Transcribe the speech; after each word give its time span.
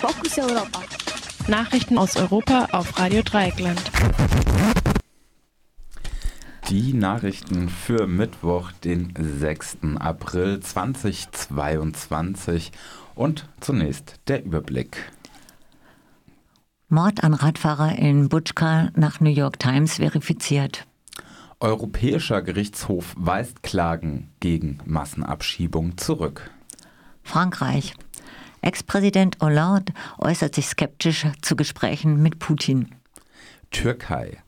Fokus 0.00 0.38
Europa. 0.38 0.80
Nachrichten 1.48 1.98
aus 1.98 2.16
Europa 2.16 2.68
auf 2.70 3.00
Radio 3.00 3.20
Dreieckland. 3.22 3.82
Die 6.70 6.92
Nachrichten 6.92 7.68
für 7.68 8.06
Mittwoch, 8.06 8.70
den 8.70 9.12
6. 9.18 9.78
April 9.98 10.60
2022. 10.60 12.70
Und 13.16 13.48
zunächst 13.58 14.20
der 14.28 14.44
Überblick. 14.44 15.10
Mord 16.88 17.24
an 17.24 17.34
Radfahrer 17.34 17.98
in 17.98 18.28
Butschka 18.28 18.90
nach 18.94 19.18
New 19.18 19.30
York 19.30 19.58
Times 19.58 19.96
verifiziert. 19.96 20.86
Europäischer 21.58 22.40
Gerichtshof 22.42 23.16
weist 23.18 23.64
Klagen 23.64 24.30
gegen 24.38 24.78
Massenabschiebung 24.84 25.98
zurück. 25.98 26.52
Frankreich. 27.24 27.96
Ex-Präsident 28.60 29.38
Hollande 29.40 29.92
äußert 30.18 30.54
sich 30.54 30.66
skeptisch 30.66 31.26
zu 31.42 31.56
Gesprächen 31.56 32.22
mit 32.22 32.38
Putin. 32.38 32.94
Türkei. 33.70 34.38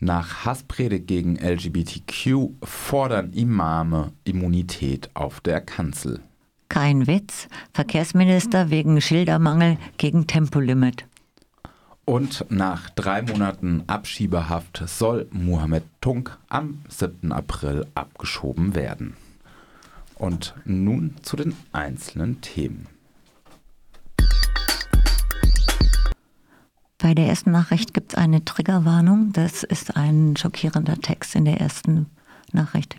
Nach 0.00 0.44
Hasspredigt 0.44 1.06
gegen 1.06 1.36
LGBTQ 1.36 2.50
fordern 2.62 3.32
Imame 3.32 4.12
Immunität 4.24 5.10
auf 5.14 5.40
der 5.40 5.60
Kanzel. 5.60 6.20
Kein 6.68 7.06
Witz. 7.06 7.48
Verkehrsminister 7.72 8.70
wegen 8.70 9.00
Schildermangel 9.00 9.78
gegen 9.96 10.26
Tempolimit. 10.26 11.06
Und 12.04 12.44
nach 12.50 12.90
drei 12.90 13.22
Monaten 13.22 13.84
Abschiebehaft 13.86 14.82
soll 14.86 15.26
Mohamed 15.30 15.84
Tunk 16.02 16.36
am 16.48 16.82
7. 16.88 17.32
April 17.32 17.86
abgeschoben 17.94 18.74
werden. 18.74 19.16
Und 20.16 20.54
nun 20.64 21.14
zu 21.22 21.36
den 21.36 21.56
einzelnen 21.72 22.42
Themen. 22.42 22.88
Bei 27.04 27.12
der 27.12 27.26
ersten 27.26 27.50
Nachricht 27.50 27.92
gibt 27.92 28.14
es 28.14 28.18
eine 28.18 28.46
Triggerwarnung. 28.46 29.30
Das 29.34 29.62
ist 29.62 29.94
ein 29.94 30.38
schockierender 30.38 30.96
Text 30.96 31.34
in 31.34 31.44
der 31.44 31.60
ersten 31.60 32.06
Nachricht. 32.50 32.96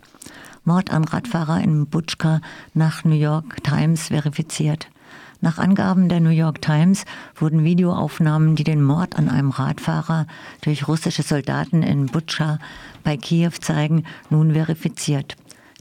Mord 0.62 0.92
an 0.92 1.02
Radfahrer 1.02 1.60
in 1.60 1.88
Butschka 1.88 2.40
nach 2.72 3.02
New 3.02 3.16
York 3.16 3.64
Times 3.64 4.06
verifiziert. 4.06 4.86
Nach 5.40 5.58
Angaben 5.58 6.08
der 6.08 6.20
New 6.20 6.30
York 6.30 6.62
Times 6.62 7.04
wurden 7.34 7.64
Videoaufnahmen, 7.64 8.54
die 8.54 8.62
den 8.62 8.80
Mord 8.80 9.16
an 9.16 9.28
einem 9.28 9.50
Radfahrer 9.50 10.28
durch 10.60 10.86
russische 10.86 11.24
Soldaten 11.24 11.82
in 11.82 12.06
Butscha 12.06 12.60
bei 13.02 13.16
Kiew 13.16 13.54
zeigen, 13.60 14.04
nun 14.30 14.52
verifiziert. 14.52 15.36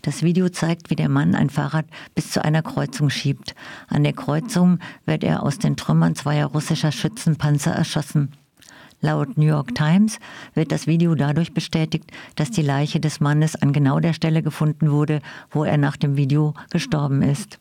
Das 0.05 0.21
Video 0.21 0.49
zeigt, 0.49 0.91
wie 0.91 0.95
der 0.95 1.09
Mann 1.09 1.33
ein 1.33 1.49
Fahrrad 1.49 1.87
bis 2.13 2.29
zu 2.29 2.45
einer 2.45 2.61
Kreuzung 2.61 3.09
schiebt. 3.09 3.55
An 3.87 4.03
der 4.03 4.13
Kreuzung 4.13 4.77
wird 5.07 5.23
er 5.23 5.41
aus 5.41 5.57
den 5.57 5.77
Trümmern 5.77 6.13
zweier 6.13 6.45
russischer 6.45 6.91
Schützenpanzer 6.91 7.71
erschossen. 7.71 8.31
Laut 9.01 9.35
New 9.35 9.47
York 9.47 9.73
Times 9.73 10.19
wird 10.53 10.71
das 10.71 10.85
Video 10.85 11.15
dadurch 11.15 11.55
bestätigt, 11.55 12.11
dass 12.35 12.51
die 12.51 12.61
Leiche 12.61 12.99
des 12.99 13.19
Mannes 13.19 13.55
an 13.55 13.73
genau 13.73 13.99
der 13.99 14.13
Stelle 14.13 14.43
gefunden 14.43 14.91
wurde, 14.91 15.21
wo 15.49 15.63
er 15.63 15.77
nach 15.77 15.97
dem 15.97 16.17
Video 16.17 16.53
gestorben 16.69 17.23
ist. 17.23 17.57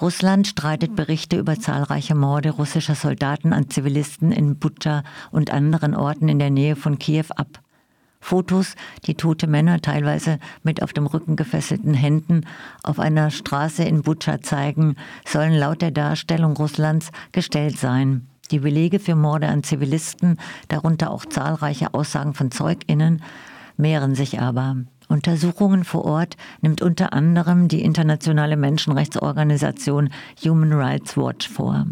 Russland 0.00 0.46
streitet 0.46 0.96
Berichte 0.96 1.36
über 1.36 1.60
zahlreiche 1.60 2.14
Morde 2.14 2.48
russischer 2.48 2.94
Soldaten 2.94 3.52
an 3.52 3.68
Zivilisten 3.68 4.32
in 4.32 4.58
Butscha 4.58 5.02
und 5.32 5.50
anderen 5.50 5.94
Orten 5.94 6.30
in 6.30 6.38
der 6.38 6.50
Nähe 6.50 6.76
von 6.76 6.98
Kiew 6.98 7.26
ab. 7.36 7.60
Fotos, 8.26 8.74
die 9.06 9.14
tote 9.14 9.46
Männer 9.46 9.80
teilweise 9.80 10.40
mit 10.64 10.82
auf 10.82 10.92
dem 10.92 11.06
Rücken 11.06 11.36
gefesselten 11.36 11.94
Händen 11.94 12.44
auf 12.82 12.98
einer 12.98 13.30
Straße 13.30 13.84
in 13.84 14.02
Butscha 14.02 14.42
zeigen, 14.42 14.96
sollen 15.24 15.54
laut 15.54 15.80
der 15.80 15.92
Darstellung 15.92 16.56
Russlands 16.56 17.12
gestellt 17.30 17.78
sein. 17.78 18.26
Die 18.50 18.58
Belege 18.58 18.98
für 18.98 19.14
Morde 19.14 19.46
an 19.46 19.62
Zivilisten, 19.62 20.40
darunter 20.66 21.12
auch 21.12 21.24
zahlreiche 21.24 21.94
Aussagen 21.94 22.34
von 22.34 22.50
Zeuginnen, 22.50 23.22
mehren 23.76 24.16
sich 24.16 24.40
aber. 24.40 24.74
Untersuchungen 25.06 25.84
vor 25.84 26.04
Ort 26.04 26.36
nimmt 26.62 26.82
unter 26.82 27.12
anderem 27.12 27.68
die 27.68 27.82
internationale 27.82 28.56
Menschenrechtsorganisation 28.56 30.10
Human 30.44 30.72
Rights 30.72 31.16
Watch 31.16 31.48
vor. 31.48 31.86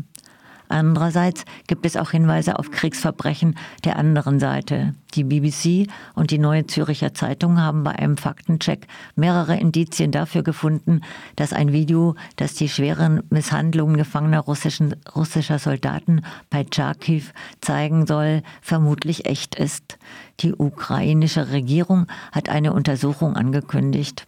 Andererseits 0.75 1.45
gibt 1.69 1.87
es 1.87 1.97
auch 1.97 2.11
Hinweise 2.11 2.59
auf 2.59 2.73
Kriegsverbrechen 2.73 3.57
der 3.85 3.95
anderen 3.97 4.41
Seite. 4.41 4.93
Die 5.15 5.23
BBC 5.23 5.89
und 6.17 6.33
die 6.33 6.41
Neue 6.41 6.67
Züricher 6.67 7.15
Zeitung 7.15 7.61
haben 7.61 7.85
bei 7.85 7.93
einem 7.93 8.17
Faktencheck 8.17 8.89
mehrere 9.15 9.57
Indizien 9.57 10.11
dafür 10.11 10.43
gefunden, 10.43 11.03
dass 11.37 11.53
ein 11.53 11.71
Video, 11.71 12.17
das 12.35 12.55
die 12.55 12.69
schweren 12.69 13.23
Misshandlungen 13.31 13.97
gefangener 13.97 14.41
russischer 14.41 15.61
Soldaten 15.61 16.23
bei 16.51 16.67
Charkiw 16.69 17.23
zeigen 17.61 18.09
soll, 18.09 18.43
vermutlich 18.61 19.27
echt 19.27 19.55
ist. 19.55 19.99
Die 20.41 20.55
ukrainische 20.55 21.53
Regierung 21.53 22.09
hat 22.33 22.49
eine 22.49 22.73
Untersuchung 22.73 23.37
angekündigt. 23.37 24.27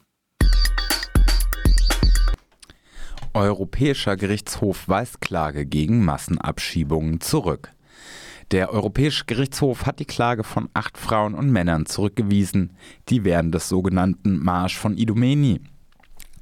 Europäischer 3.36 4.16
Gerichtshof 4.16 4.88
weist 4.88 5.20
Klage 5.20 5.66
gegen 5.66 6.02
Massenabschiebungen 6.02 7.20
zurück. 7.20 7.70
Der 8.50 8.72
Europäische 8.72 9.26
Gerichtshof 9.26 9.84
hat 9.84 9.98
die 9.98 10.06
Klage 10.06 10.42
von 10.42 10.70
acht 10.72 10.96
Frauen 10.96 11.34
und 11.34 11.50
Männern 11.50 11.84
zurückgewiesen, 11.84 12.72
die 13.10 13.24
während 13.24 13.54
des 13.54 13.68
sogenannten 13.68 14.42
Marsch 14.42 14.78
von 14.78 14.96
Idomeni 14.96 15.60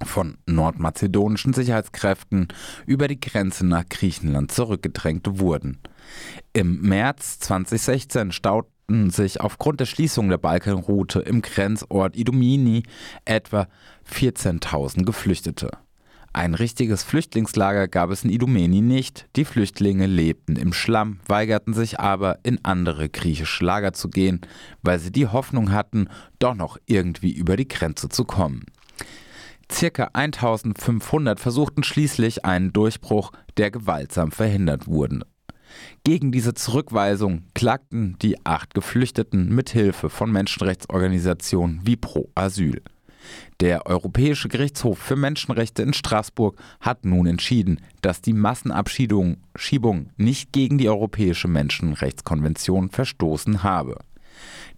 von 0.04 0.36
nordmazedonischen 0.46 1.52
Sicherheitskräften 1.52 2.46
über 2.86 3.08
die 3.08 3.18
Grenze 3.18 3.66
nach 3.66 3.88
Griechenland 3.88 4.52
zurückgedrängt 4.52 5.40
wurden. 5.40 5.80
Im 6.52 6.80
März 6.80 7.40
2016 7.40 8.30
stauten 8.30 9.10
sich 9.10 9.40
aufgrund 9.40 9.80
der 9.80 9.86
Schließung 9.86 10.28
der 10.28 10.38
Balkanroute 10.38 11.20
im 11.20 11.42
Grenzort 11.42 12.16
Idomeni 12.16 12.84
etwa 13.24 13.66
14.000 14.08 15.04
Geflüchtete. 15.04 15.72
Ein 16.36 16.54
richtiges 16.54 17.04
Flüchtlingslager 17.04 17.86
gab 17.86 18.10
es 18.10 18.24
in 18.24 18.30
Idomeni 18.30 18.80
nicht. 18.80 19.28
Die 19.36 19.44
Flüchtlinge 19.44 20.06
lebten 20.06 20.56
im 20.56 20.72
Schlamm, 20.72 21.20
weigerten 21.28 21.74
sich 21.74 22.00
aber, 22.00 22.40
in 22.42 22.58
andere 22.64 23.08
griechische 23.08 23.64
Lager 23.64 23.92
zu 23.92 24.10
gehen, 24.10 24.40
weil 24.82 24.98
sie 24.98 25.12
die 25.12 25.28
Hoffnung 25.28 25.70
hatten, 25.70 26.08
doch 26.40 26.56
noch 26.56 26.76
irgendwie 26.86 27.30
über 27.30 27.56
die 27.56 27.68
Grenze 27.68 28.08
zu 28.08 28.24
kommen. 28.24 28.64
Circa 29.70 30.10
1500 30.12 31.38
versuchten 31.38 31.84
schließlich 31.84 32.44
einen 32.44 32.72
Durchbruch, 32.72 33.30
der 33.56 33.70
gewaltsam 33.70 34.32
verhindert 34.32 34.88
wurde. 34.88 35.20
Gegen 36.02 36.32
diese 36.32 36.54
Zurückweisung 36.54 37.44
klagten 37.54 38.16
die 38.20 38.44
acht 38.44 38.74
Geflüchteten 38.74 39.54
mit 39.54 39.70
Hilfe 39.70 40.10
von 40.10 40.32
Menschenrechtsorganisationen 40.32 41.82
wie 41.84 41.96
Pro 41.96 42.28
Asyl. 42.34 42.82
Der 43.60 43.86
Europäische 43.86 44.48
Gerichtshof 44.48 44.98
für 44.98 45.16
Menschenrechte 45.16 45.82
in 45.82 45.92
Straßburg 45.92 46.58
hat 46.80 47.04
nun 47.04 47.26
entschieden, 47.26 47.80
dass 48.02 48.20
die 48.20 48.32
Massenabschiebung 48.32 49.38
nicht 50.16 50.52
gegen 50.52 50.78
die 50.78 50.88
Europäische 50.88 51.48
Menschenrechtskonvention 51.48 52.90
verstoßen 52.90 53.62
habe. 53.62 53.96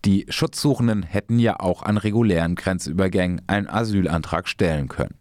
Die 0.05 0.27
Schutzsuchenden 0.29 1.03
hätten 1.03 1.39
ja 1.39 1.59
auch 1.59 1.83
an 1.83 1.97
regulären 1.97 2.55
Grenzübergängen 2.55 3.43
einen 3.47 3.69
Asylantrag 3.69 4.49
stellen 4.49 4.89
können. 4.89 5.17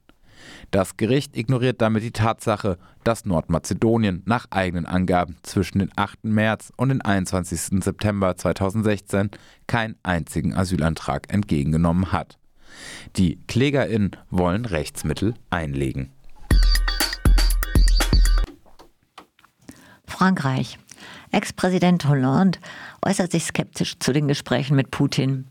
Das 0.71 0.97
Gericht 0.97 1.37
ignoriert 1.37 1.81
damit 1.81 2.03
die 2.03 2.11
Tatsache, 2.11 2.77
dass 3.03 3.25
Nordmazedonien 3.25 4.23
nach 4.25 4.47
eigenen 4.49 4.85
Angaben 4.85 5.37
zwischen 5.43 5.79
dem 5.79 5.89
8. 5.95 6.25
März 6.25 6.71
und 6.75 6.89
dem 6.89 7.01
21. 7.01 7.83
September 7.83 8.35
2016 8.35 9.31
keinen 9.67 9.95
einzigen 10.03 10.53
Asylantrag 10.53 11.31
entgegengenommen 11.33 12.11
hat. 12.11 12.37
Die 13.17 13.39
KlägerInnen 13.47 14.11
wollen 14.29 14.65
Rechtsmittel 14.65 15.35
einlegen. 15.49 16.11
Frankreich. 20.07 20.77
Ex-Präsident 21.31 22.07
Hollande 22.07 22.59
äußert 23.05 23.31
sich 23.31 23.43
skeptisch 23.43 23.99
zu 23.99 24.13
den 24.13 24.27
Gesprächen 24.27 24.75
mit 24.75 24.91
Putin. 24.91 25.47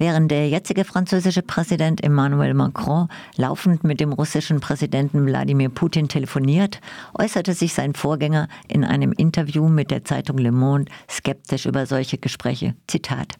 Während 0.00 0.30
der 0.30 0.48
jetzige 0.48 0.84
französische 0.84 1.42
Präsident 1.42 2.04
Emmanuel 2.04 2.54
Macron 2.54 3.08
laufend 3.34 3.82
mit 3.82 3.98
dem 3.98 4.12
russischen 4.12 4.60
Präsidenten 4.60 5.26
Wladimir 5.26 5.70
Putin 5.70 6.06
telefoniert, 6.06 6.80
äußerte 7.18 7.52
sich 7.52 7.74
sein 7.74 7.94
Vorgänger 7.94 8.46
in 8.68 8.84
einem 8.84 9.10
Interview 9.10 9.68
mit 9.68 9.90
der 9.90 10.04
Zeitung 10.04 10.38
Le 10.38 10.52
Monde 10.52 10.92
skeptisch 11.10 11.66
über 11.66 11.84
solche 11.84 12.16
Gespräche. 12.16 12.76
Zitat. 12.86 13.34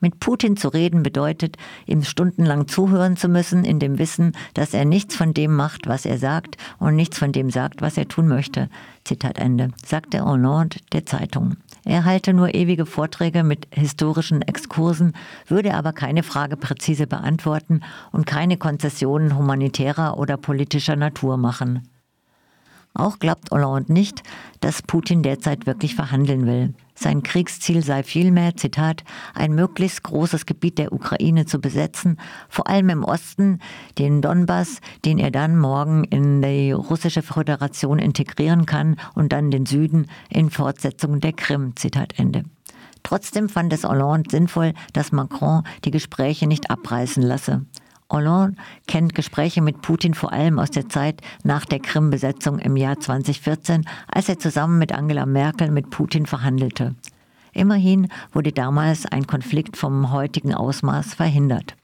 Mit 0.00 0.20
Putin 0.20 0.58
zu 0.58 0.68
reden 0.68 1.02
bedeutet, 1.02 1.56
ihm 1.86 2.02
stundenlang 2.02 2.68
zuhören 2.68 3.16
zu 3.16 3.30
müssen, 3.30 3.64
in 3.64 3.78
dem 3.78 3.98
Wissen, 3.98 4.32
dass 4.52 4.74
er 4.74 4.84
nichts 4.84 5.16
von 5.16 5.32
dem 5.32 5.54
macht, 5.54 5.86
was 5.86 6.04
er 6.04 6.18
sagt 6.18 6.58
und 6.78 6.94
nichts 6.94 7.18
von 7.18 7.32
dem 7.32 7.48
sagt, 7.48 7.80
was 7.80 7.96
er 7.96 8.06
tun 8.06 8.28
möchte. 8.28 8.68
Zitat 9.04 9.38
Ende, 9.38 9.70
sagte 9.84 10.24
Hollande 10.24 10.76
der 10.92 11.06
Zeitung. 11.06 11.56
Er 11.84 12.04
halte 12.04 12.32
nur 12.32 12.54
ewige 12.54 12.86
Vorträge 12.86 13.42
mit 13.42 13.66
historischen 13.72 14.42
Exkursen, 14.42 15.14
würde 15.48 15.74
aber 15.74 15.92
keine 15.92 16.22
Frage 16.22 16.56
präzise 16.56 17.06
beantworten 17.06 17.80
und 18.12 18.26
keine 18.26 18.56
Konzessionen 18.56 19.36
humanitärer 19.36 20.18
oder 20.18 20.36
politischer 20.36 20.96
Natur 20.96 21.36
machen. 21.36 21.88
Auch 22.94 23.18
glaubt 23.18 23.50
Hollande 23.50 23.92
nicht, 23.92 24.22
dass 24.60 24.82
Putin 24.82 25.22
derzeit 25.22 25.66
wirklich 25.66 25.94
verhandeln 25.94 26.46
will. 26.46 26.74
Sein 26.94 27.22
Kriegsziel 27.22 27.82
sei 27.82 28.02
vielmehr, 28.02 28.54
Zitat, 28.56 29.02
ein 29.34 29.54
möglichst 29.54 30.02
großes 30.02 30.44
Gebiet 30.44 30.76
der 30.78 30.92
Ukraine 30.92 31.46
zu 31.46 31.58
besetzen, 31.58 32.18
vor 32.50 32.68
allem 32.68 32.90
im 32.90 33.02
Osten, 33.02 33.60
den 33.98 34.20
Donbass, 34.20 34.80
den 35.06 35.18
er 35.18 35.30
dann 35.30 35.58
morgen 35.58 36.04
in 36.04 36.42
die 36.42 36.70
russische 36.72 37.22
Föderation 37.22 37.98
integrieren 37.98 38.66
kann 38.66 38.96
und 39.14 39.32
dann 39.32 39.50
den 39.50 39.64
Süden 39.64 40.06
in 40.28 40.50
Fortsetzung 40.50 41.20
der 41.20 41.32
Krim, 41.32 41.74
Zitat 41.76 42.18
Ende. 42.18 42.44
Trotzdem 43.02 43.48
fand 43.48 43.72
es 43.72 43.84
Hollande 43.84 44.30
sinnvoll, 44.30 44.74
dass 44.92 45.12
Macron 45.12 45.64
die 45.84 45.90
Gespräche 45.90 46.46
nicht 46.46 46.70
abreißen 46.70 47.22
lasse. 47.22 47.64
Hollande 48.12 48.56
kennt 48.86 49.14
Gespräche 49.14 49.62
mit 49.62 49.82
Putin 49.82 50.14
vor 50.14 50.32
allem 50.32 50.58
aus 50.58 50.70
der 50.70 50.88
Zeit 50.88 51.20
nach 51.42 51.64
der 51.64 51.80
Krim-Besetzung 51.80 52.58
im 52.58 52.76
Jahr 52.76 53.00
2014, 53.00 53.84
als 54.06 54.28
er 54.28 54.38
zusammen 54.38 54.78
mit 54.78 54.92
Angela 54.92 55.26
Merkel 55.26 55.70
mit 55.70 55.90
Putin 55.90 56.26
verhandelte. 56.26 56.94
Immerhin 57.52 58.08
wurde 58.32 58.52
damals 58.52 59.06
ein 59.06 59.26
Konflikt 59.26 59.76
vom 59.76 60.12
heutigen 60.12 60.54
Ausmaß 60.54 61.14
verhindert. 61.14 61.74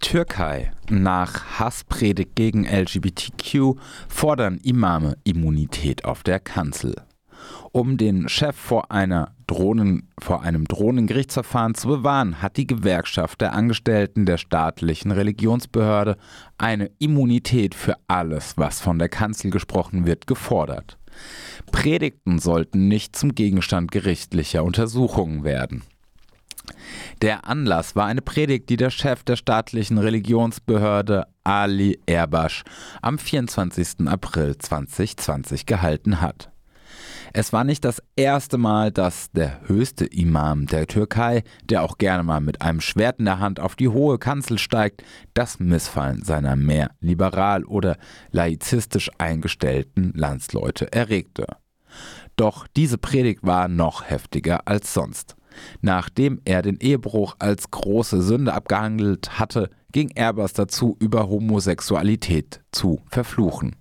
Türkei. 0.00 0.72
Nach 0.88 1.58
Hasspredigt 1.58 2.36
gegen 2.36 2.64
LGBTQ 2.64 3.76
fordern 4.08 4.58
Imame 4.62 5.16
Immunität 5.24 6.04
auf 6.04 6.22
der 6.22 6.38
Kanzel 6.38 6.94
um 7.72 7.96
den 7.96 8.28
Chef 8.28 8.56
vor, 8.56 8.90
einer 8.90 9.34
Drohnen, 9.46 10.08
vor 10.18 10.42
einem 10.42 10.66
Drohnengerichtsverfahren 10.66 11.74
zu 11.74 11.88
bewahren, 11.88 12.42
hat 12.42 12.56
die 12.56 12.66
Gewerkschaft 12.66 13.40
der 13.40 13.52
Angestellten 13.52 14.26
der 14.26 14.38
staatlichen 14.38 15.12
Religionsbehörde 15.12 16.16
eine 16.58 16.90
Immunität 16.98 17.74
für 17.74 17.96
alles, 18.08 18.54
was 18.56 18.80
von 18.80 18.98
der 18.98 19.08
Kanzel 19.08 19.50
gesprochen 19.50 20.06
wird, 20.06 20.26
gefordert. 20.26 20.98
Predigten 21.70 22.38
sollten 22.38 22.88
nicht 22.88 23.16
zum 23.16 23.34
Gegenstand 23.34 23.90
gerichtlicher 23.90 24.64
Untersuchungen 24.64 25.44
werden. 25.44 25.82
Der 27.22 27.46
Anlass 27.46 27.96
war 27.96 28.06
eine 28.06 28.22
Predigt, 28.22 28.68
die 28.68 28.76
der 28.76 28.90
Chef 28.90 29.22
der 29.22 29.36
staatlichen 29.36 29.98
Religionsbehörde 29.98 31.26
Ali 31.44 32.00
Erbasch 32.06 32.64
am 33.02 33.18
24. 33.18 34.06
April 34.06 34.58
2020 34.58 35.66
gehalten 35.66 36.20
hat. 36.20 36.50
Es 37.38 37.52
war 37.52 37.64
nicht 37.64 37.84
das 37.84 38.02
erste 38.16 38.56
Mal, 38.56 38.90
dass 38.90 39.30
der 39.32 39.60
höchste 39.68 40.06
Imam 40.06 40.64
der 40.64 40.86
Türkei, 40.86 41.44
der 41.64 41.82
auch 41.82 41.98
gerne 41.98 42.22
mal 42.22 42.40
mit 42.40 42.62
einem 42.62 42.80
Schwert 42.80 43.18
in 43.18 43.26
der 43.26 43.40
Hand 43.40 43.60
auf 43.60 43.76
die 43.76 43.88
hohe 43.88 44.18
Kanzel 44.18 44.56
steigt, 44.56 45.04
das 45.34 45.60
Missfallen 45.60 46.24
seiner 46.24 46.56
mehr 46.56 46.92
liberal 47.00 47.64
oder 47.64 47.98
laizistisch 48.30 49.10
eingestellten 49.18 50.14
Landsleute 50.14 50.90
erregte. 50.94 51.44
Doch 52.36 52.66
diese 52.74 52.96
Predigt 52.96 53.40
war 53.42 53.68
noch 53.68 54.08
heftiger 54.08 54.66
als 54.66 54.94
sonst. 54.94 55.36
Nachdem 55.82 56.40
er 56.46 56.62
den 56.62 56.78
Ehebruch 56.78 57.36
als 57.38 57.70
große 57.70 58.22
Sünde 58.22 58.54
abgehandelt 58.54 59.38
hatte, 59.38 59.68
ging 59.96 60.10
Erbers 60.10 60.52
dazu, 60.52 60.94
über 61.00 61.30
Homosexualität 61.30 62.60
zu 62.70 63.00
verfluchen. 63.10 63.76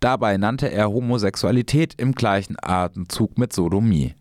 Dabei 0.00 0.36
nannte 0.36 0.70
er 0.70 0.90
Homosexualität 0.90 1.94
im 1.98 2.12
gleichen 2.12 2.56
Atemzug 2.60 3.38
mit 3.38 3.54
Sodomie. 3.54 4.14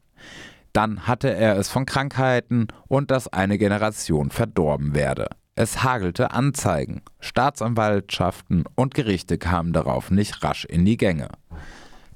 Dann 0.71 1.07
hatte 1.07 1.35
er 1.35 1.57
es 1.57 1.67
von 1.67 1.85
Krankheiten 1.85 2.67
und 2.87 3.11
dass 3.11 3.27
eine 3.27 3.57
Generation 3.57 4.31
verdorben 4.31 4.95
werde. 4.95 5.27
Es 5.55 5.83
hagelte 5.83 6.31
Anzeigen. 6.31 7.01
Staatsanwaltschaften 7.19 8.63
und 8.75 8.93
Gerichte 8.93 9.37
kamen 9.37 9.73
darauf 9.73 10.11
nicht 10.11 10.41
rasch 10.41 10.63
in 10.63 10.85
die 10.85 10.95
Gänge. 10.95 11.27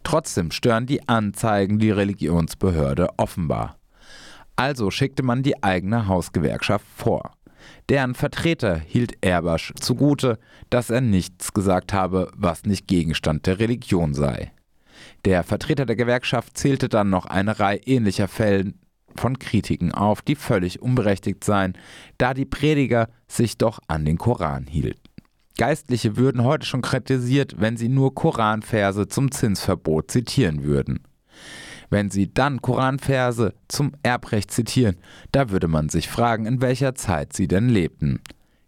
Trotzdem 0.04 0.50
stören 0.50 0.86
die 0.86 1.10
Anzeigen 1.10 1.78
die 1.78 1.92
Religionsbehörde 1.92 3.10
offenbar. 3.18 3.80
Also 4.56 4.92
schickte 4.92 5.24
man 5.24 5.44
die 5.44 5.62
eigene 5.62 6.08
Hausgewerkschaft 6.08 6.86
vor. 6.96 7.34
Deren 7.90 8.16
Vertreter 8.16 8.78
hielt 8.78 9.14
Erbasch 9.24 9.74
zugute, 9.80 10.38
dass 10.70 10.90
er 10.90 11.02
nichts 11.02 11.54
gesagt 11.54 11.94
habe, 11.94 12.32
was 12.36 12.64
nicht 12.64 12.88
Gegenstand 12.88 13.46
der 13.46 13.60
Religion 13.60 14.14
sei. 14.14 14.52
Der 15.26 15.44
Vertreter 15.44 15.86
der 15.86 15.96
Gewerkschaft 15.96 16.58
zählte 16.58 16.90
dann 16.90 17.10
noch 17.10 17.26
eine 17.26 17.60
Reihe 17.60 17.80
ähnlicher 17.86 18.28
Fälle 18.28 18.74
von 19.16 19.40
Kritiken 19.40 19.92
auf, 19.92 20.22
die 20.22 20.36
völlig 20.36 20.82
unberechtigt 20.82 21.44
seien, 21.44 21.74
da 22.18 22.34
die 22.34 22.46
Prediger 22.46 23.10
sich 23.28 23.58
doch 23.58 23.80
an 23.88 24.06
den 24.06 24.18
Koran 24.18 24.68
hielten. 24.68 25.02
Geistliche 25.58 26.16
würden 26.16 26.44
heute 26.44 26.66
schon 26.66 26.82
kritisiert, 26.82 27.56
wenn 27.60 27.76
sie 27.76 27.90
nur 27.90 28.16
Koranverse 28.16 29.08
zum 29.08 29.32
Zinsverbot 29.32 30.10
zitieren 30.10 30.64
würden. 30.64 31.02
Wenn 31.90 32.10
sie 32.12 32.34
dann 32.34 32.62
Koranverse 32.62 33.54
zum 33.68 33.94
Erbrecht 34.04 34.52
zitieren, 34.52 34.98
da 35.32 35.50
würde 35.50 35.68
man 35.68 35.90
sich 35.90 36.08
fragen, 36.08 36.46
in 36.46 36.62
welcher 36.62 36.96
Zeit 36.96 37.34
sie 37.34 37.48
denn 37.48 37.70
lebten. 37.70 38.22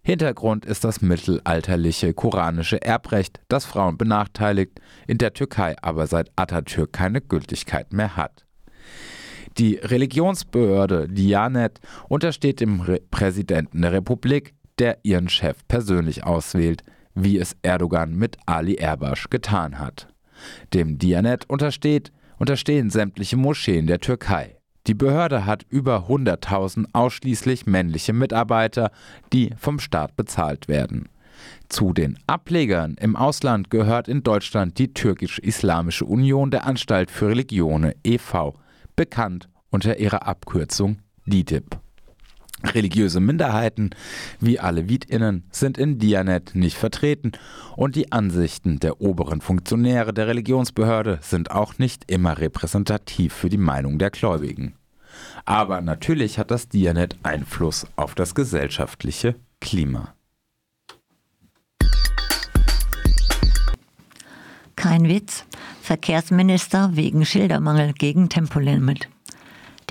Hintergrund 0.04 0.66
ist 0.66 0.84
das 0.84 1.02
mittelalterliche 1.02 2.14
koranische 2.14 2.82
Erbrecht, 2.82 3.40
das 3.50 3.66
Frauen 3.66 3.98
benachteiligt, 3.98 4.82
in 5.08 5.20
der 5.20 5.34
Türkei 5.34 5.76
aber 5.82 6.08
seit 6.08 6.32
Atatürk 6.36 6.92
keine 6.92 7.22
Gültigkeit 7.22 7.94
mehr 7.94 8.18
hat. 8.18 8.46
Die 9.58 9.76
Religionsbehörde 9.76 11.08
Diyanet 11.08 11.80
untersteht 12.10 12.62
dem 12.62 12.82
Re 12.82 13.00
Präsidenten 13.12 13.82
der 13.82 13.92
Republik, 13.92 14.56
der 14.80 14.98
ihren 15.04 15.30
Chef 15.30 15.58
persönlich 15.68 16.24
auswählt, 16.24 16.82
wie 17.14 17.38
es 17.38 17.56
Erdogan 17.62 18.16
mit 18.16 18.38
Ali 18.46 18.76
Erbasch 18.76 19.30
getan 19.30 19.78
hat. 19.78 20.08
Dem 20.74 20.98
Diyanet 20.98 21.48
untersteht 21.48 22.12
unterstehen 22.42 22.90
sämtliche 22.90 23.38
Moscheen 23.38 23.86
der 23.86 24.00
Türkei. 24.00 24.58
Die 24.88 24.96
Behörde 24.96 25.46
hat 25.46 25.64
über 25.70 26.08
100.000 26.10 26.88
ausschließlich 26.92 27.68
männliche 27.68 28.14
Mitarbeiter, 28.14 28.90
die 29.32 29.52
vom 29.58 29.78
Staat 29.78 30.16
bezahlt 30.16 30.68
werden. 30.68 31.08
Zu 31.70 31.94
den 31.94 32.18
Ablegern 32.26 32.96
im 33.00 33.16
Ausland 33.16 33.70
gehört 33.70 34.08
in 34.08 34.24
Deutschland 34.24 34.80
die 34.80 34.92
Türkisch-Islamische 34.92 36.06
Union 36.06 36.50
der 36.50 36.66
Anstalt 36.66 37.12
für 37.12 37.28
Religionen 37.28 37.94
e.V., 38.04 38.56
bekannt 38.96 39.48
unter 39.70 40.00
ihrer 40.00 40.26
Abkürzung 40.26 40.98
DITIB. 41.28 41.80
Religiöse 42.64 43.20
Minderheiten 43.20 43.90
wie 44.40 44.60
Alevitinnen 44.60 45.44
sind 45.52 45.78
in 45.78 45.98
Dianet 45.98 46.54
nicht 46.54 46.78
vertreten 46.78 47.32
und 47.76 47.96
die 47.96 48.12
Ansichten 48.12 48.80
der 48.80 49.02
oberen 49.02 49.42
Funktionäre 49.42 50.14
der 50.14 50.28
Religionsbehörde 50.28 51.20
sind 51.22 51.52
auch 51.52 51.80
nicht 51.80 52.12
immer 52.12 52.38
repräsentativ 52.38 53.34
für 53.34 53.50
die 53.50 53.58
Meinung 53.58 53.98
der 53.98 54.12
Gläubigen. 54.12 54.76
Aber 55.46 55.82
natürlich 55.82 56.38
hat 56.38 56.52
das 56.52 56.70
Dianet 56.70 57.18
Einfluss 57.24 57.88
auf 57.96 58.16
das 58.16 58.36
gesellschaftliche 58.36 59.36
Klima. 59.60 60.14
Kein 64.76 65.08
Witz. 65.08 65.46
Verkehrsminister 65.82 66.96
wegen 66.96 67.26
Schildermangel 67.26 67.94
gegen 67.94 68.30
Tempolimit. 68.30 69.10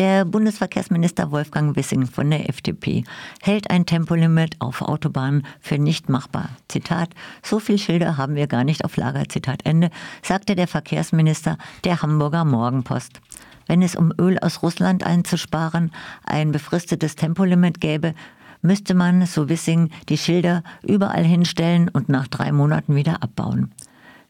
Der 0.00 0.24
Bundesverkehrsminister 0.24 1.30
Wolfgang 1.30 1.76
Wissing 1.76 2.06
von 2.06 2.30
der 2.30 2.48
FDP 2.48 3.04
hält 3.42 3.68
ein 3.68 3.84
Tempolimit 3.84 4.56
auf 4.58 4.80
Autobahnen 4.80 5.46
für 5.60 5.76
nicht 5.76 6.08
machbar. 6.08 6.48
Zitat, 6.68 7.10
so 7.42 7.58
viel 7.58 7.76
Schilder 7.76 8.16
haben 8.16 8.34
wir 8.34 8.46
gar 8.46 8.64
nicht 8.64 8.86
auf 8.86 8.96
Lager, 8.96 9.28
Zitat 9.28 9.66
Ende, 9.66 9.90
sagte 10.22 10.56
der 10.56 10.68
Verkehrsminister 10.68 11.58
der 11.84 12.00
Hamburger 12.00 12.46
Morgenpost. 12.46 13.20
Wenn 13.66 13.82
es 13.82 13.94
um 13.94 14.10
Öl 14.18 14.38
aus 14.38 14.62
Russland 14.62 15.04
einzusparen 15.04 15.92
ein 16.24 16.50
befristetes 16.50 17.14
Tempolimit 17.14 17.78
gäbe, 17.82 18.14
müsste 18.62 18.94
man, 18.94 19.26
so 19.26 19.50
Wissing, 19.50 19.90
die 20.08 20.16
Schilder 20.16 20.62
überall 20.82 21.24
hinstellen 21.24 21.90
und 21.90 22.08
nach 22.08 22.26
drei 22.26 22.52
Monaten 22.52 22.94
wieder 22.94 23.22
abbauen. 23.22 23.70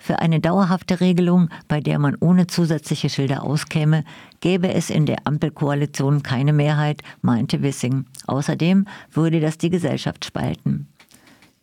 Für 0.03 0.21
eine 0.21 0.41
dauerhafte 0.41 1.01
Regelung, 1.01 1.51
bei 1.69 1.81
der 1.81 1.99
man 1.99 2.17
ohne 2.21 2.47
zusätzliche 2.47 3.11
Schilder 3.11 3.43
auskäme, 3.43 4.05
gäbe 4.41 4.73
es 4.73 4.89
in 4.89 5.05
der 5.05 5.27
Ampelkoalition 5.27 6.23
keine 6.23 6.55
Mehrheit, 6.55 7.03
meinte 7.21 7.63
Wissing. 7.63 8.07
Außerdem 8.27 8.87
würde 9.13 9.41
das 9.41 9.59
die 9.59 9.69
Gesellschaft 9.69 10.25
spalten. 10.25 10.89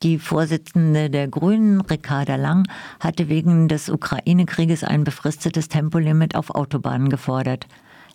Die 0.03 0.20
Vorsitzende 0.20 1.10
der 1.10 1.27
Grünen, 1.27 1.82
Ricarda 1.82 2.36
Lang, 2.36 2.67
hatte 3.00 3.27
wegen 3.27 3.67
des 3.67 3.89
Ukraine-Krieges 3.89 4.84
ein 4.84 5.03
befristetes 5.03 5.67
Tempolimit 5.67 6.36
auf 6.36 6.51
Autobahnen 6.51 7.10
gefordert. 7.10 7.65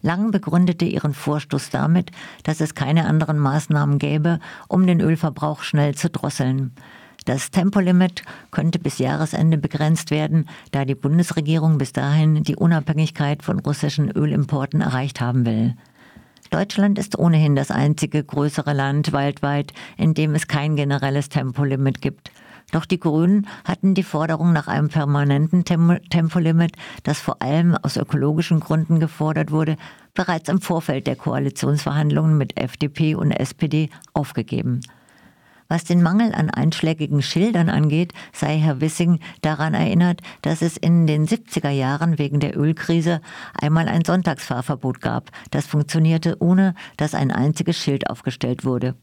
Lang 0.03 0.31
begründete 0.31 0.85
ihren 0.85 1.15
Vorstoß 1.15 1.71
damit, 1.71 2.13
dass 2.45 2.61
es 2.61 2.77
keine 2.77 3.07
anderen 3.07 3.41
Maßnahmen 3.41 3.99
gäbe, 3.99 4.39
um 4.69 4.87
den 4.87 5.01
Ölverbrauch 5.01 5.65
schnell 5.65 5.97
zu 5.97 6.11
drosseln. 6.11 6.73
Das 7.25 7.51
Tempolimit 7.51 8.23
könnte 8.51 8.79
bis 8.79 8.99
Jahresende 8.99 9.57
begrenzt 9.57 10.11
werden, 10.11 10.49
da 10.73 10.85
die 10.85 10.97
Bundesregierung 10.97 11.79
bis 11.79 11.93
dahin 11.93 12.43
die 12.43 12.57
Unabhängigkeit 12.57 13.43
von 13.43 13.61
russischen 13.61 14.11
Ölimporten 14.11 14.81
erreicht 14.81 15.21
haben 15.21 15.47
will. 15.47 15.75
Deutschland 16.51 16.99
ist 16.99 17.19
ohnehin 17.19 17.57
das 17.57 17.71
einzige 17.71 18.23
größere 18.23 18.73
Land 18.73 19.13
weltweit, 19.13 19.73
in 19.97 20.15
dem 20.15 20.35
es 20.35 20.49
kein 20.49 20.77
generelles 20.77 21.29
Tempolimit 21.29 22.03
gibt. 22.03 22.31
Doch 22.73 22.87
die 22.87 22.99
Grünen 22.99 23.47
hatten 23.65 23.95
die 23.95 24.03
Forderung 24.03 24.53
nach 24.53 24.67
einem 24.67 24.89
permanenten 24.89 25.65
Tempolimit, 25.65 26.73
das 27.05 27.21
vor 27.21 27.41
allem 27.41 27.77
aus 27.77 27.97
ökologischen 27.97 28.61
Gründen 28.61 28.99
gefordert 28.99 29.51
wurde, 29.51 29.77
bereits 30.15 30.49
im 30.49 30.61
Vorfeld 30.61 31.07
der 31.07 31.17
Koalitionsverhandlungen 31.17 32.37
mit 32.37 32.59
FDP 32.59 33.15
und 33.15 33.31
SPD 33.31 33.91
aufgegeben. 34.13 34.81
Was 35.73 35.85
den 35.85 36.03
Mangel 36.03 36.35
an 36.35 36.51
einschlägigen 36.51 37.23
Schildern 37.23 37.71
angeht, 37.71 38.13
sei 38.35 38.59
Herr 38.59 38.83
Wissing 38.83 39.21
daran 39.41 39.73
erinnert, 39.73 40.21
dass 40.43 40.61
es 40.61 40.77
in 40.77 41.07
den 41.07 41.27
70er 41.27 41.71
Jahren 41.71 42.19
wegen 42.19 42.41
der 42.41 42.59
Ölkrise 42.59 43.23
einmal 43.59 43.89
ein 43.89 44.05
Sonntagsfahrverbot 44.05 45.01
gab. 45.01 45.31
Das 45.51 45.67
funktionierte, 45.67 46.37
ohne 46.41 46.75
dass 46.99 47.15
ein 47.15 47.31
einziges 47.31 47.79
Schild 47.79 48.11
aufgestellt 48.11 48.67
wurde. 48.67 48.97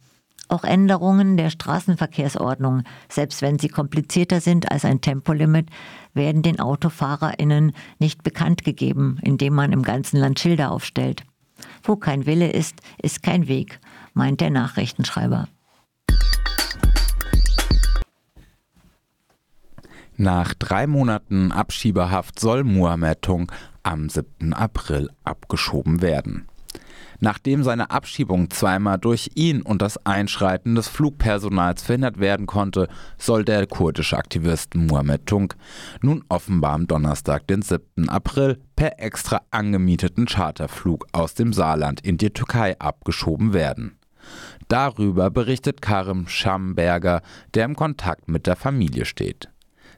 Auch 0.47 0.63
Änderungen 0.63 1.37
der 1.37 1.49
Straßenverkehrsordnung, 1.49 2.83
selbst 3.09 3.41
wenn 3.41 3.57
sie 3.57 3.69
komplizierter 3.69 4.39
sind 4.39 4.71
als 4.71 4.85
ein 4.85 5.01
Tempolimit, 5.01 5.69
werden 6.13 6.43
den 6.43 6.59
AutofahrerInnen 6.59 7.71
nicht 7.97 8.21
bekannt 8.21 8.63
gegeben, 8.63 9.17
indem 9.23 9.55
man 9.55 9.73
im 9.73 9.81
ganzen 9.81 10.17
Land 10.17 10.39
Schilder 10.39 10.69
aufstellt. 10.69 11.23
Wo 11.81 11.95
kein 11.95 12.27
Wille 12.27 12.51
ist, 12.51 12.75
ist 13.01 13.23
kein 13.23 13.47
Weg, 13.47 13.79
meint 14.13 14.39
der 14.39 14.51
Nachrichtenschreiber. 14.51 15.47
Nach 20.21 20.53
drei 20.53 20.85
Monaten 20.85 21.53
Abschiebehaft 21.53 22.41
soll 22.41 22.65
Muhammad 22.65 23.21
Tung 23.21 23.49
am 23.83 24.09
7. 24.09 24.51
April 24.53 25.09
abgeschoben 25.23 26.01
werden. 26.01 26.45
Nachdem 27.21 27.63
seine 27.63 27.89
Abschiebung 27.89 28.49
zweimal 28.49 28.97
durch 28.97 29.31
ihn 29.35 29.61
und 29.61 29.81
das 29.81 30.05
Einschreiten 30.05 30.75
des 30.75 30.89
Flugpersonals 30.89 31.83
verhindert 31.83 32.19
werden 32.19 32.47
konnte, 32.47 32.89
soll 33.17 33.45
der 33.45 33.65
kurdische 33.65 34.17
Aktivist 34.17 34.75
Muhammed 34.75 35.25
Tung 35.25 35.53
nun 36.01 36.25
offenbar 36.27 36.73
am 36.73 36.85
Donnerstag, 36.85 37.47
den 37.47 37.61
7. 37.61 38.09
April, 38.09 38.59
per 38.75 39.01
extra 39.01 39.43
angemieteten 39.51 40.25
Charterflug 40.25 41.07
aus 41.13 41.33
dem 41.33 41.53
Saarland 41.53 42.01
in 42.01 42.17
die 42.17 42.31
Türkei 42.31 42.77
abgeschoben 42.77 43.53
werden. 43.53 43.97
Darüber 44.67 45.29
berichtet 45.29 45.81
Karim 45.81 46.27
Schamberger, 46.27 47.21
der 47.53 47.63
im 47.63 47.77
Kontakt 47.77 48.27
mit 48.27 48.47
der 48.47 48.57
Familie 48.57 49.05
steht. 49.05 49.47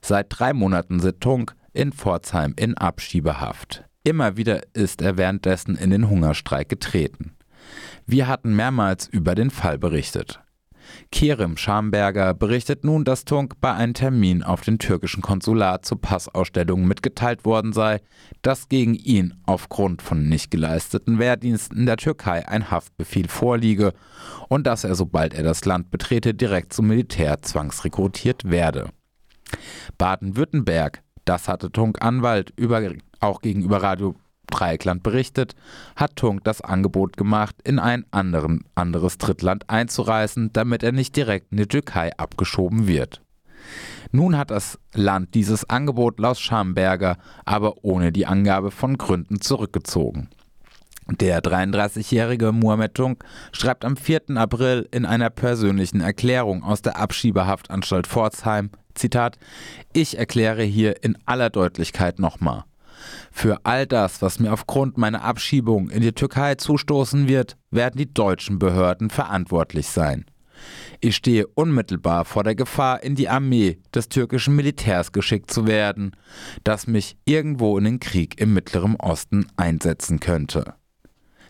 Seit 0.03 0.27
drei 0.29 0.53
Monaten 0.53 0.99
sitzt 0.99 1.21
Tunk 1.21 1.55
in 1.73 1.91
Pforzheim 1.91 2.53
in 2.57 2.77
Abschiebehaft. 2.77 3.85
Immer 4.03 4.35
wieder 4.35 4.61
ist 4.73 5.01
er 5.01 5.17
währenddessen 5.17 5.75
in 5.75 5.91
den 5.91 6.09
Hungerstreik 6.09 6.69
getreten. 6.69 7.35
Wir 8.07 8.27
hatten 8.27 8.55
mehrmals 8.55 9.07
über 9.07 9.35
den 9.35 9.51
Fall 9.51 9.77
berichtet. 9.77 10.41
Kerim 11.11 11.57
Schamberger 11.57 12.33
berichtet 12.33 12.83
nun, 12.83 13.05
dass 13.05 13.25
Tunk 13.25 13.61
bei 13.61 13.73
einem 13.73 13.93
Termin 13.93 14.43
auf 14.43 14.61
dem 14.61 14.79
türkischen 14.79 15.21
Konsulat 15.21 15.85
zur 15.85 16.01
Passausstellung 16.01 16.85
mitgeteilt 16.85 17.45
worden 17.45 17.71
sei, 17.71 18.01
dass 18.41 18.69
gegen 18.69 18.95
ihn 18.95 19.35
aufgrund 19.45 20.01
von 20.01 20.27
nicht 20.27 20.51
geleisteten 20.51 21.19
Wehrdiensten 21.19 21.85
der 21.85 21.97
Türkei 21.97 22.47
ein 22.47 22.71
Haftbefehl 22.71 23.27
vorliege 23.27 23.93
und 24.49 24.65
dass 24.65 24.83
er, 24.83 24.95
sobald 24.95 25.33
er 25.33 25.43
das 25.43 25.63
Land 25.65 25.91
betrete, 25.91 26.33
direkt 26.33 26.73
zum 26.73 26.87
Militär 26.87 27.41
zwangsrekrutiert 27.41 28.49
werde. 28.49 28.89
Baden-Württemberg, 29.97 31.03
das 31.25 31.47
hatte 31.47 31.71
Tunk 31.71 32.01
Anwalt 32.01 32.53
über, 32.55 32.81
auch 33.19 33.41
gegenüber 33.41 33.83
Radio 33.83 34.15
Dreieckland 34.51 35.01
berichtet, 35.01 35.55
hat 35.95 36.15
Tunk 36.15 36.43
das 36.43 36.61
Angebot 36.61 37.17
gemacht, 37.17 37.55
in 37.63 37.79
ein 37.79 38.05
anderen, 38.11 38.65
anderes 38.75 39.17
Drittland 39.17 39.69
einzureisen, 39.69 40.51
damit 40.53 40.83
er 40.83 40.91
nicht 40.91 41.15
direkt 41.15 41.51
in 41.51 41.57
die 41.57 41.67
Türkei 41.67 42.11
abgeschoben 42.17 42.87
wird. 42.87 43.21
Nun 44.11 44.37
hat 44.37 44.51
das 44.51 44.77
Land 44.93 45.33
dieses 45.35 45.69
Angebot 45.69 46.19
laut 46.19 46.37
Schamberger 46.37 47.17
aber 47.45 47.83
ohne 47.83 48.11
die 48.11 48.25
Angabe 48.25 48.71
von 48.71 48.97
Gründen 48.97 49.39
zurückgezogen. 49.39 50.29
Der 51.07 51.41
33-jährige 51.41 52.51
Muhammed 52.51 52.95
Tunk 52.95 53.23
schreibt 53.51 53.85
am 53.85 53.97
4. 53.97 54.35
April 54.35 54.87
in 54.91 55.05
einer 55.05 55.29
persönlichen 55.29 55.99
Erklärung 55.99 56.63
aus 56.63 56.81
der 56.81 56.97
Abschiebehaftanstalt 56.97 58.07
Pforzheim, 58.07 58.69
Zitat, 58.95 59.37
ich 59.93 60.17
erkläre 60.17 60.63
hier 60.63 61.03
in 61.03 61.17
aller 61.25 61.49
Deutlichkeit 61.49 62.19
nochmal. 62.19 62.63
Für 63.31 63.59
all 63.63 63.87
das, 63.87 64.21
was 64.21 64.39
mir 64.39 64.53
aufgrund 64.53 64.97
meiner 64.97 65.23
Abschiebung 65.23 65.89
in 65.89 66.01
die 66.01 66.13
Türkei 66.13 66.55
zustoßen 66.55 67.27
wird, 67.27 67.57
werden 67.71 67.97
die 67.97 68.13
deutschen 68.13 68.59
Behörden 68.59 69.09
verantwortlich 69.09 69.87
sein. 69.87 70.25
Ich 70.99 71.15
stehe 71.15 71.47
unmittelbar 71.47 72.25
vor 72.25 72.43
der 72.43 72.53
Gefahr, 72.53 73.01
in 73.01 73.15
die 73.15 73.29
Armee 73.29 73.79
des 73.95 74.09
türkischen 74.09 74.55
Militärs 74.55 75.11
geschickt 75.11 75.51
zu 75.51 75.65
werden, 75.65 76.15
das 76.63 76.85
mich 76.85 77.17
irgendwo 77.25 77.77
in 77.77 77.85
den 77.85 77.99
Krieg 77.99 78.39
im 78.39 78.53
Mittleren 78.53 78.95
Osten 78.97 79.47
einsetzen 79.57 80.19
könnte. 80.19 80.75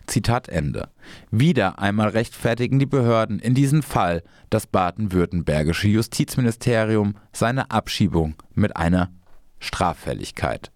Zitat 0.06 0.48
Ende. 0.48 0.90
Wieder 1.30 1.78
einmal 1.78 2.08
rechtfertigen 2.08 2.78
die 2.78 2.86
Behörden 2.86 3.38
in 3.38 3.54
diesem 3.54 3.82
Fall 3.82 4.22
das 4.50 4.66
baden-württembergische 4.66 5.88
Justizministerium 5.88 7.14
seine 7.32 7.70
Abschiebung 7.70 8.34
mit 8.54 8.76
einer 8.76 9.10
Straffälligkeit. 9.58 10.70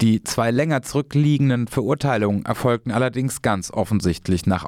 Die 0.00 0.22
zwei 0.24 0.50
länger 0.50 0.82
zurückliegenden 0.82 1.68
Verurteilungen 1.68 2.44
erfolgten 2.44 2.90
allerdings 2.90 3.40
ganz 3.40 3.70
offensichtlich 3.70 4.46
nach 4.46 4.64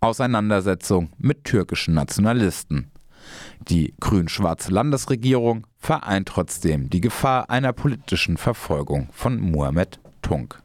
Auseinandersetzung 0.00 1.10
mit 1.18 1.44
türkischen 1.44 1.94
Nationalisten. 1.94 2.90
Die 3.68 3.94
grün-schwarze 4.00 4.72
Landesregierung 4.72 5.66
vereint 5.76 6.28
trotzdem 6.28 6.88
die 6.88 7.02
Gefahr 7.02 7.50
einer 7.50 7.74
politischen 7.74 8.38
Verfolgung 8.38 9.08
von 9.12 9.38
Muhammad 9.38 10.00
Tunk. 10.22 10.62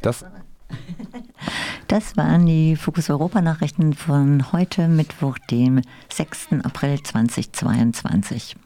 Das 0.00 0.24
das 1.88 2.16
waren 2.16 2.46
die 2.46 2.76
Fokus 2.76 3.10
Europa 3.10 3.40
Nachrichten 3.40 3.94
von 3.94 4.52
heute 4.52 4.88
Mittwoch, 4.88 5.38
dem 5.50 5.82
6. 6.12 6.48
April 6.62 7.02
2022. 7.02 8.56